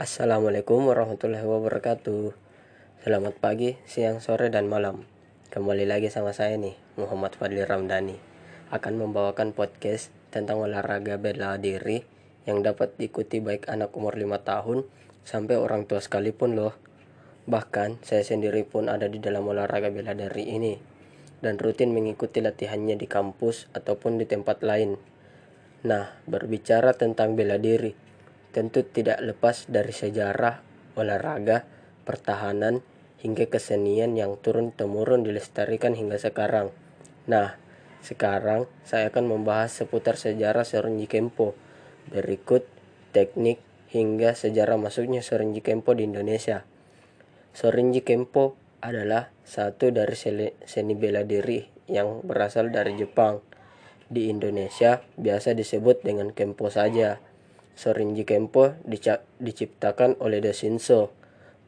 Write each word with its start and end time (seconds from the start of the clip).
Assalamualaikum 0.00 0.88
warahmatullahi 0.88 1.44
wabarakatuh. 1.44 2.32
Selamat 3.04 3.36
pagi, 3.36 3.76
siang, 3.84 4.24
sore, 4.24 4.48
dan 4.48 4.64
malam. 4.64 5.04
Kembali 5.52 5.84
lagi 5.84 6.08
sama 6.08 6.32
saya 6.32 6.56
nih, 6.56 6.72
Muhammad 6.96 7.36
Fadli 7.36 7.60
Ramdhani. 7.60 8.16
Akan 8.72 8.96
membawakan 8.96 9.52
podcast 9.52 10.08
tentang 10.32 10.64
olahraga 10.64 11.20
bela 11.20 11.60
diri 11.60 12.00
Yang 12.48 12.72
dapat 12.72 12.88
diikuti 12.96 13.44
baik 13.44 13.68
anak 13.68 13.92
umur 13.92 14.16
5 14.16 14.40
tahun 14.40 14.88
Sampai 15.20 15.60
orang 15.60 15.84
tua 15.84 16.00
sekalipun 16.00 16.56
loh. 16.56 16.72
Bahkan 17.44 18.00
saya 18.00 18.24
sendiri 18.24 18.64
pun 18.64 18.88
ada 18.88 19.04
di 19.04 19.20
dalam 19.20 19.44
olahraga 19.52 19.92
bela 19.92 20.16
diri 20.16 20.48
ini 20.48 20.80
Dan 21.44 21.60
rutin 21.60 21.92
mengikuti 21.92 22.40
latihannya 22.40 22.96
di 22.96 23.04
kampus 23.04 23.68
ataupun 23.76 24.16
di 24.16 24.24
tempat 24.24 24.64
lain. 24.64 24.96
Nah, 25.84 26.08
berbicara 26.24 26.96
tentang 26.96 27.36
bela 27.36 27.60
diri 27.60 28.08
tentu 28.50 28.82
tidak 28.86 29.22
lepas 29.22 29.66
dari 29.70 29.94
sejarah, 29.94 30.62
olahraga, 30.98 31.66
pertahanan, 32.04 32.82
hingga 33.20 33.46
kesenian 33.52 34.16
yang 34.16 34.40
turun-temurun 34.40 35.22
dilestarikan 35.22 35.92
hingga 35.92 36.16
sekarang. 36.16 36.72
Nah, 37.28 37.60
sekarang 38.00 38.64
saya 38.80 39.12
akan 39.12 39.28
membahas 39.28 39.70
seputar 39.70 40.16
sejarah 40.16 40.64
Sorenji 40.64 41.04
Kempo. 41.04 41.52
Berikut 42.08 42.64
teknik 43.12 43.60
hingga 43.92 44.32
sejarah 44.32 44.80
masuknya 44.80 45.20
Sorenji 45.20 45.60
Kempo 45.60 45.92
di 45.92 46.08
Indonesia. 46.08 46.64
Sorenji 47.52 48.00
Kempo 48.00 48.56
adalah 48.80 49.28
satu 49.44 49.92
dari 49.92 50.16
seni 50.64 50.94
bela 50.96 51.20
diri 51.20 51.60
yang 51.92 52.24
berasal 52.24 52.72
dari 52.72 52.96
Jepang. 52.96 53.44
Di 54.10 54.26
Indonesia 54.32 55.04
biasa 55.20 55.54
disebut 55.54 56.02
dengan 56.02 56.32
Kempo 56.32 56.72
saja. 56.72 57.20
Sorinji 57.74 58.28
Kempo 58.28 58.76
diciptakan 59.38 60.18
oleh 60.20 60.42
Shinso 60.52 61.14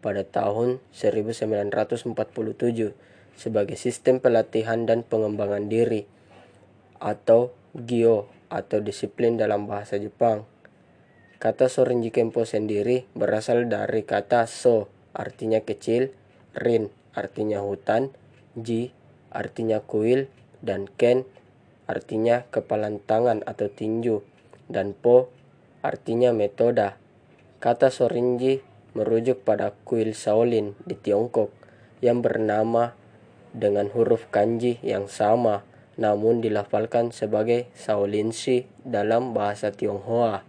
pada 0.02 0.26
tahun 0.26 0.82
1947 0.92 2.12
sebagai 3.38 3.78
sistem 3.78 4.18
pelatihan 4.18 4.84
dan 4.84 5.06
pengembangan 5.06 5.70
diri 5.70 6.04
atau 7.00 7.54
Gyo 7.72 8.28
atau 8.52 8.84
disiplin 8.84 9.40
dalam 9.40 9.64
bahasa 9.64 9.96
Jepang. 9.96 10.44
Kata 11.40 11.72
Sorinji 11.72 12.12
Kempo 12.12 12.44
sendiri 12.44 13.08
berasal 13.16 13.66
dari 13.66 14.04
kata 14.04 14.44
So 14.44 14.92
artinya 15.16 15.64
kecil, 15.64 16.12
Rin 16.52 16.92
artinya 17.16 17.64
hutan, 17.64 18.12
Ji 18.54 18.92
artinya 19.32 19.80
kuil, 19.80 20.28
dan 20.60 20.86
Ken 20.86 21.24
artinya 21.88 22.44
kepalan 22.52 23.00
tangan 23.02 23.42
atau 23.42 23.72
tinju, 23.72 24.22
dan 24.68 24.92
Po 24.92 25.32
artinya 25.82 26.30
metoda. 26.30 26.96
Kata 27.58 27.90
Sorinji 27.90 28.62
merujuk 28.94 29.42
pada 29.42 29.74
kuil 29.82 30.14
Shaolin 30.14 30.78
di 30.86 30.94
Tiongkok 30.94 31.50
yang 32.02 32.22
bernama 32.22 32.94
dengan 33.52 33.90
huruf 33.92 34.30
kanji 34.32 34.80
yang 34.80 35.10
sama 35.10 35.66
namun 36.00 36.40
dilafalkan 36.40 37.12
sebagai 37.12 37.68
Shaolinshi 37.76 38.64
dalam 38.80 39.36
bahasa 39.36 39.70
Tionghoa. 39.74 40.40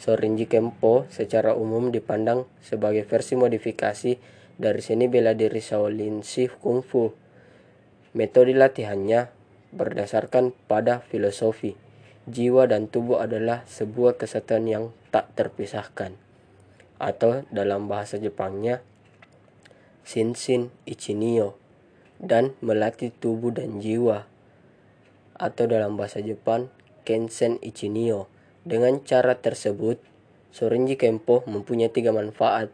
Sorinji 0.00 0.48
Kempo 0.48 1.04
secara 1.12 1.52
umum 1.52 1.92
dipandang 1.92 2.48
sebagai 2.64 3.04
versi 3.04 3.36
modifikasi 3.36 4.16
dari 4.56 4.80
seni 4.80 5.06
bela 5.06 5.36
diri 5.36 5.60
Shaolinshi 5.60 6.48
Kung 6.60 6.80
Fu. 6.80 7.12
Metode 8.16 8.56
latihannya 8.56 9.28
berdasarkan 9.74 10.54
pada 10.70 11.02
filosofi 11.02 11.83
jiwa 12.24 12.64
dan 12.68 12.88
tubuh 12.88 13.20
adalah 13.20 13.64
sebuah 13.68 14.16
kesatuan 14.16 14.64
yang 14.68 14.84
tak 15.12 15.32
terpisahkan. 15.36 16.16
Atau 16.96 17.44
dalam 17.52 17.90
bahasa 17.90 18.16
Jepangnya, 18.16 18.80
Shinshin 20.04 20.68
Ichinio 20.84 21.56
dan 22.20 22.56
melatih 22.64 23.12
tubuh 23.12 23.52
dan 23.52 23.80
jiwa. 23.82 24.28
Atau 25.34 25.66
dalam 25.66 25.98
bahasa 25.98 26.22
Jepang, 26.22 26.70
Kensen 27.02 27.58
Ichinio. 27.60 28.30
Dengan 28.64 29.02
cara 29.04 29.36
tersebut, 29.36 30.00
Sorenji 30.54 30.96
Kempo 30.96 31.44
mempunyai 31.44 31.90
tiga 31.92 32.14
manfaat, 32.14 32.72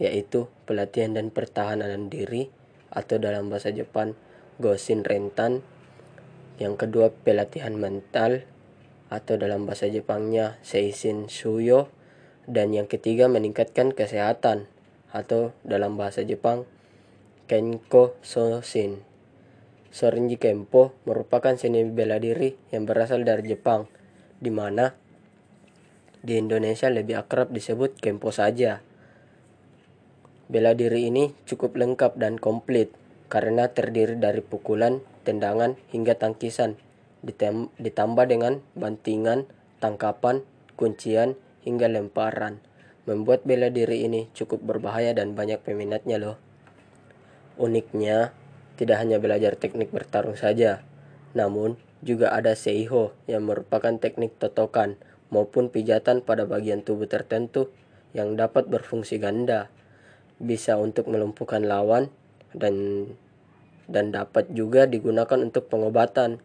yaitu 0.00 0.50
pelatihan 0.64 1.14
dan 1.14 1.30
pertahanan 1.30 2.10
diri, 2.10 2.50
atau 2.90 3.20
dalam 3.20 3.52
bahasa 3.52 3.70
Jepang, 3.70 4.16
Goshin 4.58 5.04
Rentan. 5.04 5.62
Yang 6.58 6.74
kedua, 6.88 7.14
pelatihan 7.14 7.76
mental, 7.76 8.48
atau 9.08 9.40
dalam 9.40 9.64
bahasa 9.64 9.88
Jepangnya 9.88 10.60
Seishin 10.60 11.32
Shuyo 11.32 11.88
dan 12.48 12.72
yang 12.72 12.88
ketiga 12.88 13.28
meningkatkan 13.28 13.92
kesehatan 13.92 14.68
atau 15.12 15.56
dalam 15.64 15.96
bahasa 15.96 16.24
Jepang 16.24 16.64
Kenko 17.48 18.16
Soshin. 18.20 19.04
Sorinji 19.88 20.36
Kempo 20.36 20.92
merupakan 21.08 21.56
seni 21.56 21.80
bela 21.88 22.20
diri 22.20 22.52
yang 22.68 22.84
berasal 22.84 23.24
dari 23.24 23.48
Jepang, 23.48 23.88
di 24.36 24.52
mana 24.52 24.92
di 26.20 26.36
Indonesia 26.36 26.92
lebih 26.92 27.24
akrab 27.24 27.48
disebut 27.52 27.96
Kempo 27.96 28.28
saja. 28.28 28.84
Bela 30.48 30.76
diri 30.76 31.08
ini 31.08 31.32
cukup 31.48 31.76
lengkap 31.76 32.20
dan 32.20 32.36
komplit 32.36 32.92
karena 33.32 33.72
terdiri 33.72 34.16
dari 34.16 34.40
pukulan, 34.40 35.00
tendangan, 35.24 35.76
hingga 35.92 36.16
tangkisan 36.16 36.80
ditambah 37.22 38.26
dengan 38.30 38.62
bantingan, 38.78 39.50
tangkapan, 39.82 40.46
kuncian, 40.78 41.34
hingga 41.66 41.90
lemparan. 41.90 42.62
Membuat 43.08 43.42
bela 43.48 43.72
diri 43.72 44.04
ini 44.04 44.28
cukup 44.36 44.62
berbahaya 44.62 45.16
dan 45.16 45.32
banyak 45.32 45.58
peminatnya 45.64 46.20
loh. 46.20 46.36
Uniknya, 47.58 48.36
tidak 48.78 49.02
hanya 49.02 49.18
belajar 49.18 49.58
teknik 49.58 49.90
bertarung 49.90 50.38
saja, 50.38 50.86
namun 51.34 51.80
juga 51.98 52.30
ada 52.30 52.54
seiho 52.54 53.10
yang 53.26 53.42
merupakan 53.50 53.98
teknik 53.98 54.38
totokan 54.38 54.94
maupun 55.34 55.68
pijatan 55.68 56.22
pada 56.22 56.46
bagian 56.46 56.86
tubuh 56.86 57.10
tertentu 57.10 57.74
yang 58.14 58.38
dapat 58.38 58.70
berfungsi 58.70 59.18
ganda. 59.18 59.66
Bisa 60.38 60.78
untuk 60.78 61.10
melumpuhkan 61.10 61.66
lawan 61.66 62.14
dan 62.54 63.06
dan 63.88 64.12
dapat 64.14 64.52
juga 64.52 64.84
digunakan 64.86 65.40
untuk 65.40 65.66
pengobatan 65.66 66.38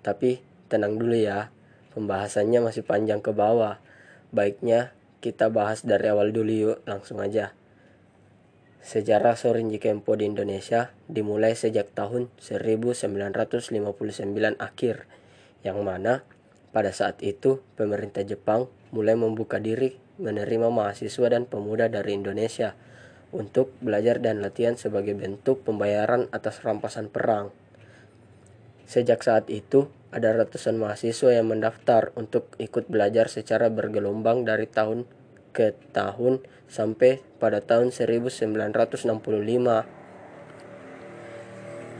tapi 0.00 0.40
tenang 0.72 0.96
dulu 0.96 1.16
ya, 1.16 1.52
pembahasannya 1.92 2.60
masih 2.64 2.86
panjang 2.86 3.20
ke 3.20 3.34
bawah. 3.34 3.82
Baiknya 4.30 4.94
kita 5.20 5.52
bahas 5.52 5.84
dari 5.84 6.08
awal 6.08 6.32
dulu 6.32 6.52
yuk, 6.52 6.78
langsung 6.88 7.20
aja. 7.20 7.52
Sejarah 8.80 9.36
Sorinji 9.36 9.76
Kempo 9.76 10.16
di 10.16 10.24
Indonesia 10.24 10.88
dimulai 11.04 11.52
sejak 11.52 11.92
tahun 11.92 12.32
1959 12.40 13.84
akhir, 14.56 15.04
yang 15.60 15.78
mana 15.84 16.24
pada 16.72 16.88
saat 16.88 17.20
itu 17.20 17.60
pemerintah 17.76 18.24
Jepang 18.24 18.72
mulai 18.88 19.18
membuka 19.18 19.60
diri 19.60 20.00
menerima 20.16 20.72
mahasiswa 20.72 21.28
dan 21.28 21.44
pemuda 21.44 21.92
dari 21.92 22.16
Indonesia 22.16 22.72
untuk 23.30 23.76
belajar 23.84 24.18
dan 24.18 24.40
latihan 24.40 24.74
sebagai 24.74 25.12
bentuk 25.12 25.62
pembayaran 25.62 26.32
atas 26.32 26.64
rampasan 26.64 27.12
perang. 27.12 27.52
Sejak 28.90 29.22
saat 29.22 29.46
itu, 29.54 29.86
ada 30.10 30.34
ratusan 30.34 30.74
mahasiswa 30.74 31.30
yang 31.30 31.46
mendaftar 31.46 32.10
untuk 32.18 32.50
ikut 32.58 32.90
belajar 32.90 33.30
secara 33.30 33.70
bergelombang 33.70 34.42
dari 34.42 34.66
tahun 34.66 35.06
ke 35.54 35.94
tahun 35.94 36.42
sampai 36.66 37.22
pada 37.38 37.62
tahun 37.62 37.94
1965. 37.94 38.50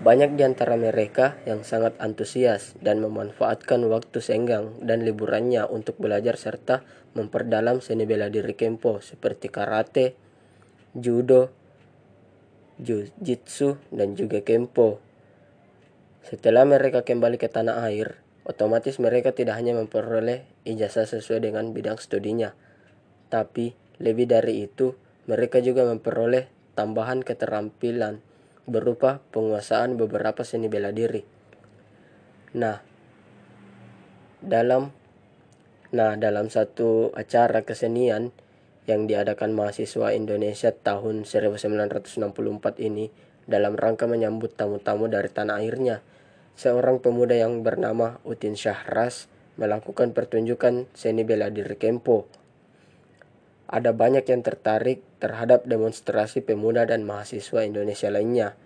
Banyak 0.03 0.31
di 0.35 0.43
antara 0.43 0.75
mereka 0.75 1.39
yang 1.47 1.63
sangat 1.63 1.95
antusias 2.03 2.75
dan 2.83 2.99
memanfaatkan 2.99 3.87
waktu 3.87 4.19
senggang 4.19 4.75
dan 4.83 5.07
liburannya 5.07 5.71
untuk 5.71 5.95
belajar 6.03 6.35
serta 6.35 6.83
memperdalam 7.15 7.79
seni 7.79 8.03
bela 8.03 8.27
diri 8.27 8.59
kempo 8.59 8.99
seperti 8.99 9.47
karate, 9.47 10.19
judo, 10.99 11.55
jiu-jitsu, 12.83 13.79
dan 13.95 14.19
juga 14.19 14.43
kempo 14.43 15.10
setelah 16.27 16.69
mereka 16.69 17.03
kembali 17.07 17.41
ke 17.41 17.49
tanah 17.49 17.85
air, 17.89 18.21
otomatis 18.45 19.01
mereka 19.01 19.33
tidak 19.33 19.57
hanya 19.57 19.73
memperoleh 19.77 20.45
ijazah 20.69 21.09
sesuai 21.09 21.45
dengan 21.49 21.73
bidang 21.73 21.97
studinya, 21.97 22.53
tapi 23.33 23.73
lebih 24.01 24.29
dari 24.29 24.65
itu, 24.65 24.97
mereka 25.29 25.61
juga 25.61 25.85
memperoleh 25.85 26.49
tambahan 26.73 27.21
keterampilan 27.21 28.25
berupa 28.65 29.21
penguasaan 29.33 30.01
beberapa 30.01 30.45
seni 30.45 30.73
bela 30.73 30.93
diri. 30.95 31.21
Nah, 32.57 32.81
dalam 34.41 34.91
nah 35.91 36.15
dalam 36.15 36.47
satu 36.49 37.11
acara 37.19 37.67
kesenian 37.67 38.31
yang 38.89 39.05
diadakan 39.11 39.53
mahasiswa 39.53 40.15
Indonesia 40.15 40.71
tahun 40.73 41.29
1964 41.29 42.17
ini 42.81 43.11
dalam 43.51 43.75
rangka 43.75 44.07
menyambut 44.07 44.55
tamu-tamu 44.55 45.11
dari 45.11 45.27
tanah 45.27 45.59
airnya 45.59 45.99
seorang 46.55 47.03
pemuda 47.03 47.35
yang 47.35 47.67
bernama 47.67 48.23
Utin 48.23 48.55
Syahras 48.55 49.27
melakukan 49.59 50.15
pertunjukan 50.15 50.87
seni 50.95 51.27
bela 51.27 51.51
diri 51.51 51.75
Kempo. 51.75 52.31
ada 53.71 53.95
banyak 53.95 54.27
yang 54.27 54.43
tertarik 54.43 54.99
terhadap 55.23 55.63
demonstrasi 55.63 56.43
pemuda 56.43 56.83
dan 56.91 57.07
mahasiswa 57.07 57.63
Indonesia 57.63 58.11
lainnya, 58.11 58.59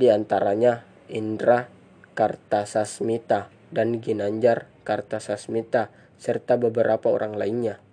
di 0.00 0.08
antaranya 0.08 0.80
Indra 1.12 1.68
Kartasasmita 2.16 3.52
dan 3.68 4.00
Ginanjar 4.00 4.64
Kartasasmita 4.80 5.92
serta 6.16 6.56
beberapa 6.56 7.12
orang 7.12 7.36
lainnya. 7.36 7.84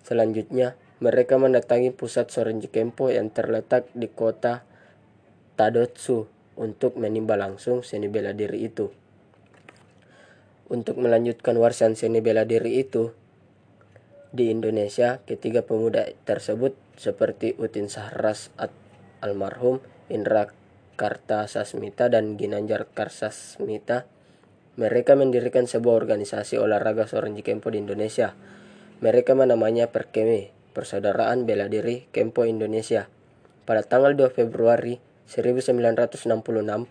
Selanjutnya, 0.00 0.80
mereka 0.96 1.36
mendatangi 1.36 1.92
pusat 1.92 2.32
Sorenji 2.32 2.72
Kempo 2.72 3.12
yang 3.12 3.28
terletak 3.28 3.84
di 3.92 4.08
kota 4.08 4.64
Tadotsu 5.56 6.28
untuk 6.60 7.00
menimba 7.00 7.40
langsung 7.40 7.80
seni 7.80 8.12
bela 8.12 8.36
diri 8.36 8.68
itu. 8.68 8.92
Untuk 10.68 11.00
melanjutkan 11.00 11.56
warisan 11.56 11.96
seni 11.96 12.20
bela 12.20 12.44
diri 12.44 12.76
itu, 12.76 13.16
di 14.36 14.52
Indonesia, 14.52 15.24
ketiga 15.24 15.64
pemuda 15.64 16.12
tersebut 16.28 16.76
seperti 17.00 17.56
Utin 17.56 17.88
Sahras 17.88 18.52
almarhum 19.24 19.80
Indra 20.12 20.52
Kartasasmita 21.00 22.12
dan 22.12 22.36
Ginanjar 22.36 22.84
Karsasmita, 22.92 24.04
mereka 24.76 25.16
mendirikan 25.16 25.64
sebuah 25.64 26.04
organisasi 26.04 26.60
olahraga 26.60 27.08
Soranji 27.08 27.40
Kempo 27.40 27.72
di 27.72 27.80
Indonesia. 27.80 28.36
Mereka 29.00 29.32
menamanya 29.32 29.88
Perkeme, 29.88 30.52
Persaudaraan 30.76 31.48
Bela 31.48 31.72
Diri 31.72 32.04
Kempo 32.12 32.44
Indonesia. 32.44 33.08
Pada 33.64 33.80
tanggal 33.88 34.12
2 34.12 34.36
Februari 34.36 35.05
1966, 35.26 36.86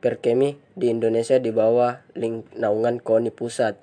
Perkemi 0.00 0.56
di 0.72 0.88
Indonesia 0.88 1.36
di 1.36 1.52
bawah 1.52 2.00
naungan 2.56 3.04
KONI 3.04 3.28
Pusat. 3.36 3.76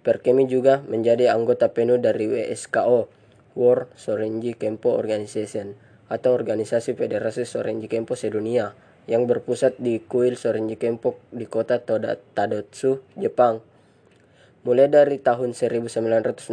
Perkemi 0.00 0.48
juga 0.48 0.80
menjadi 0.88 1.36
anggota 1.36 1.76
penuh 1.76 2.00
dari 2.00 2.32
WSKO, 2.32 3.12
World 3.60 3.92
Sorenji 3.92 4.56
Kempo 4.56 4.96
Organization, 4.96 5.76
atau 6.08 6.32
Organisasi 6.32 6.96
Federasi 6.96 7.44
Sorenji 7.44 7.92
Kempo 7.92 8.16
Sedunia, 8.16 8.72
yang 9.04 9.28
berpusat 9.28 9.76
di 9.76 10.00
Kuil 10.00 10.40
Sorenji 10.40 10.80
Kempo 10.80 11.20
di 11.28 11.44
kota 11.44 11.76
Toda 11.84 12.16
Tadotsu, 12.16 13.04
Jepang. 13.20 13.60
Mulai 14.64 14.88
dari 14.88 15.20
tahun 15.20 15.52
1966 15.52 16.48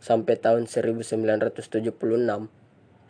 sampai 0.00 0.34
tahun 0.40 0.64
1976, 0.64 2.48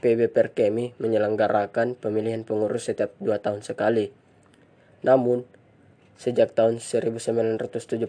PB 0.00 0.32
Perkemi 0.32 0.96
menyelenggarakan 0.96 1.92
pemilihan 1.92 2.42
pengurus 2.48 2.88
setiap 2.88 3.12
dua 3.20 3.36
tahun 3.38 3.60
sekali. 3.60 4.08
Namun, 5.04 5.44
sejak 6.16 6.56
tahun 6.56 6.80
1976 6.80 8.08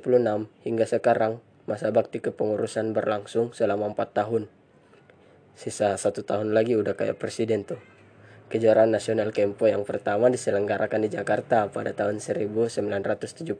hingga 0.64 0.86
sekarang, 0.88 1.44
masa 1.68 1.92
bakti 1.92 2.24
kepengurusan 2.24 2.96
berlangsung 2.96 3.52
selama 3.52 3.92
empat 3.92 4.16
tahun. 4.16 4.48
Sisa 5.56 6.00
satu 6.00 6.24
tahun 6.24 6.56
lagi 6.56 6.80
udah 6.80 6.96
kayak 6.96 7.20
presiden 7.20 7.68
tuh. 7.68 7.84
Kejuaraan 8.52 8.92
Nasional 8.92 9.32
Kempo 9.32 9.68
yang 9.68 9.88
pertama 9.88 10.28
diselenggarakan 10.28 11.08
di 11.08 11.10
Jakarta 11.12 11.72
pada 11.72 11.96
tahun 11.96 12.20
1970 12.20 13.56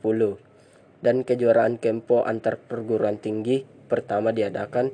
dan 1.00 1.24
kejuaraan 1.24 1.80
Kempo 1.80 2.28
antar 2.28 2.60
perguruan 2.60 3.16
tinggi 3.16 3.64
pertama 3.88 4.36
diadakan 4.36 4.92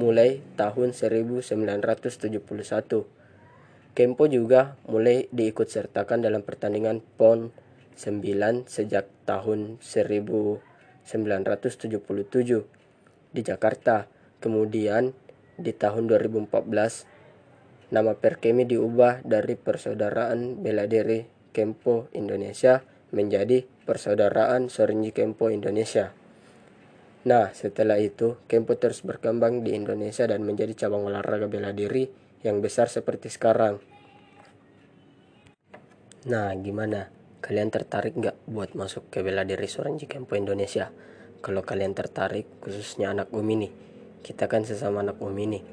mulai 0.00 0.40
tahun 0.56 0.96
1971. 0.96 1.44
Kempo 3.92 4.24
juga 4.32 4.80
mulai 4.88 5.28
diikut 5.28 5.68
sertakan 5.68 6.24
dalam 6.24 6.40
pertandingan 6.40 7.04
PON 7.20 7.52
9 8.00 8.64
sejak 8.64 9.12
tahun 9.28 9.76
1977 9.84 11.04
di 13.36 13.40
Jakarta. 13.44 14.08
Kemudian 14.40 15.12
di 15.60 15.76
tahun 15.76 16.08
2014 16.08 17.92
nama 17.92 18.16
Perkemi 18.16 18.64
diubah 18.64 19.20
dari 19.20 19.52
Persaudaraan 19.52 20.64
Bela 20.64 20.88
Diri 20.88 21.28
Kempo 21.52 22.08
Indonesia 22.16 22.80
menjadi 23.12 23.68
Persaudaraan 23.84 24.72
Sorinji 24.72 25.12
Kempo 25.12 25.52
Indonesia. 25.52 26.19
Nah, 27.20 27.52
setelah 27.52 28.00
itu, 28.00 28.40
Kempo 28.48 28.80
terus 28.80 29.04
berkembang 29.04 29.60
di 29.60 29.76
Indonesia 29.76 30.24
dan 30.24 30.40
menjadi 30.40 30.86
cabang 30.86 31.04
olahraga 31.04 31.52
bela 31.52 31.68
diri 31.76 32.08
yang 32.40 32.64
besar 32.64 32.88
seperti 32.88 33.28
sekarang. 33.28 33.76
Nah, 36.32 36.56
gimana? 36.56 37.12
Kalian 37.44 37.68
tertarik 37.68 38.16
nggak 38.16 38.48
buat 38.48 38.72
masuk 38.72 39.12
ke 39.12 39.20
bela 39.20 39.44
diri 39.44 39.68
Soranji 39.68 40.08
Kempo 40.08 40.36
Indonesia? 40.36 40.88
Kalau 41.44 41.60
kalian 41.60 41.92
tertarik, 41.92 42.48
khususnya 42.64 43.12
anak 43.12 43.32
Umi 43.36 43.68
nih, 43.68 43.72
kita 44.24 44.48
kan 44.48 44.64
sesama 44.64 45.04
anak 45.04 45.20
Umi 45.20 45.44
nih. 45.48 45.64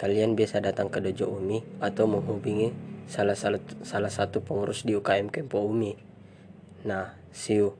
Kalian 0.00 0.32
bisa 0.32 0.60
datang 0.64 0.88
ke 0.88 1.00
dojo 1.00 1.28
Umi 1.28 1.60
atau 1.80 2.08
menghubungi 2.08 2.72
salah, 3.08 3.36
salah, 3.36 3.60
salah 3.84 4.12
satu 4.12 4.44
pengurus 4.44 4.84
di 4.84 4.96
UKM 4.96 5.28
Kempo 5.32 5.64
Umi. 5.64 5.96
Nah, 6.84 7.16
see 7.32 7.60
you. 7.60 7.76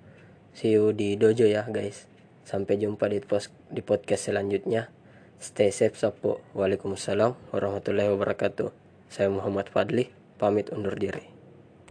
See 0.57 0.77
you 0.77 0.93
di 0.97 1.17
dojo 1.21 1.45
ya 1.45 1.69
guys. 1.69 2.18
Sampai 2.49 2.81
jumpa 2.81 3.13
di, 3.13 3.21
post, 3.21 3.53
di 3.69 3.85
podcast 3.85 4.33
selanjutnya. 4.33 4.89
Stay 5.37 5.69
safe 5.69 6.01
Sapo. 6.01 6.41
Waalaikumsalam 6.57 7.53
warahmatullahi 7.53 8.09
wabarakatuh. 8.09 8.73
Saya 9.13 9.29
Muhammad 9.29 9.69
Fadli, 9.69 10.09
pamit 10.41 10.73
undur 10.73 10.97
diri. 10.97 11.38